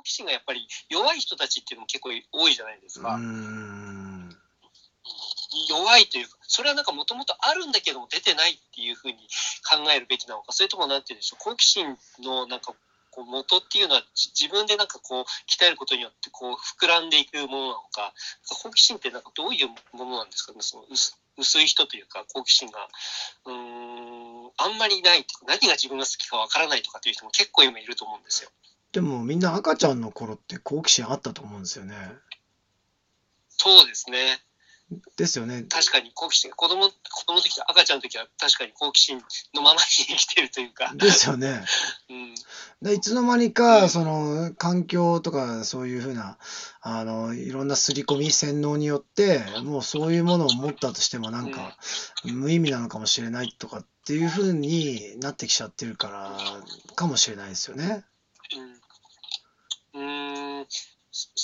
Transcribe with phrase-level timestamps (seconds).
[0.00, 3.20] 好奇心がやっぱり弱い人たちっていうのも結構多いじゃないですか。
[5.68, 9.16] 弱いというか、それはなんかもともとあるんだけども出てないっていうふうに
[9.68, 12.72] 考えるべきなのか、それともなんて言うんでしょう、好奇心のなんか
[13.10, 18.14] こう元っていうのは自分でなんかこう鍛えることによってこう膨らんでいくものなのか、
[18.62, 20.52] 好奇心ってなんかどういうものなんですか？
[20.52, 20.84] ね、その
[21.36, 22.88] 薄い人というか好奇心が、
[23.46, 28.50] うーん、あんまりない何が自分が好きかわからないとかっていう人も結構今いると思うんですよ。
[28.92, 31.94] でもみんな赤ちゃんの頃って好奇心あったと思うんですよね。
[33.48, 34.40] そうですね。
[35.16, 35.64] ですよね。
[35.68, 36.92] 確かに好奇心、子供、子
[37.26, 39.22] 供の時、赤ちゃんの時は確かに好奇心
[39.54, 40.92] のままに生きてるというか。
[40.96, 41.64] ですよね。
[42.10, 42.34] うん。
[42.82, 46.38] でいつの間にか、その、環境とか、そういうふうな、
[46.80, 51.76] あの、いろんな刷り込み、洗脳によって、もうそういうものを持ったとしても、なんか、
[52.24, 56.36] 無意味なのかもしれないとかっていうふうになってきちゃってるから、
[56.96, 58.04] かもしれないですよね。
[59.94, 60.60] うん。
[60.60, 60.66] うん。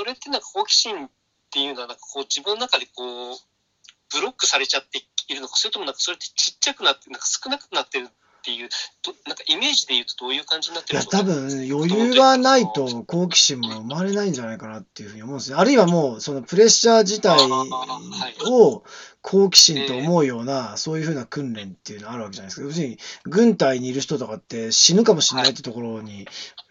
[0.00, 1.10] それってなんか好奇心っ
[1.50, 3.36] ていうのは、なんかこう自分の中でこう、
[4.10, 8.08] ブロックされちゃっているのか、それともなんかそれってちっちゃくなって、なんか少なくなってるっ
[8.42, 8.70] ていう、
[9.26, 15.56] なんかイメージで言うとどういう感じになってるんですかいや、多分余裕がないと好奇心も生まれないんじゃないかなっていうふうに思うんですね。
[15.58, 17.36] あるいはもう、そのプレッシャー自体
[18.48, 18.82] を
[19.20, 22.66] 好奇心と思うような、そういうふうな訓練っていうのあるわけじゃないですか。
[22.66, 26.26] 要するに、軍隊にいる人とかって死ぬかもしれないってところに、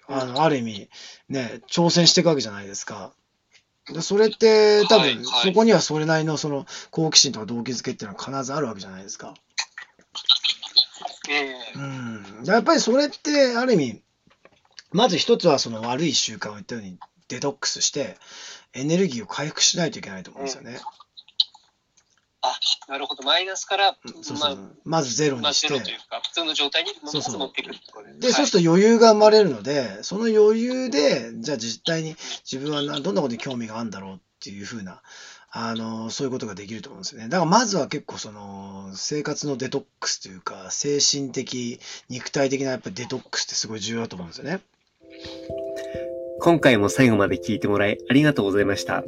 [0.08, 0.90] あの、ある意味、
[1.30, 3.14] ね、挑戦していくわけじゃないですか。
[3.94, 9.34] でそれって多分、そこにはそれなりのその好奇心とか動機づけっていうのは必ずあるわけじゃないですか。
[11.76, 14.02] うん、やっぱりそれってある意味
[14.92, 18.18] まず一つはその悪い習慣を言ったようにデトックスして
[18.74, 20.80] エネルギーを回復しないといけないと思うんですよね。
[22.88, 23.24] あ、なるほど。
[23.24, 25.74] マイナスから、そうそうままずゼロにして。
[25.74, 27.76] まあ、というか、普通の状態にそうそう持ってくる
[28.20, 32.16] で、はい、そうすると余裕が生まれるので、その余裕で、じゃあ実態に
[32.50, 35.02] 自分はどんなことに興味があるんだろうっていうふうな、
[35.52, 37.30] あの、そういうことができると思うんですよね。
[37.30, 44.60] だからまずは結構その、生活のデトックスというか、精神的、肉体的なやっぱりデトックスってすごい重要だと思うんですよね。
[46.42, 49.04] 今回も最後まで聞いてもらいありがとうございました。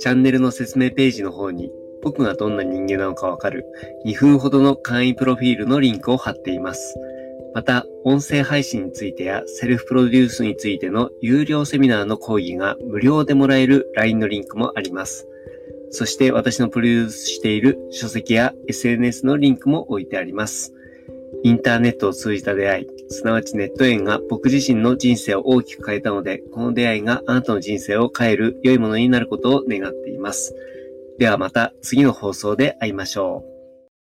[0.00, 1.70] チャンネルの説明ページの方に
[2.06, 3.66] 僕がどんな人間なのかわかる
[4.04, 6.96] 2分ほどの簡易プロフィールのリンクを貼っています。
[7.52, 15.26] また、音声配信についてやセルフプロデュースについての有料セミナーの講義が無料でもらえる LINE のリンクもあります。
[15.90, 20.72] そして私のプロデュースしている書籍や SNS のリンクも置いてあります。
[21.42, 30.54] インターネットを通じた出会い、すなわちネット縁が僕自身の人生を大きく変えたので、この出会いがあなたの人生を変える良いものになることを願っています。
[31.18, 33.55] ではまた次の放送で会いましょう。